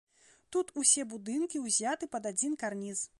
[0.55, 3.09] Тут усе будынкі ўзяты пад адзін карніз.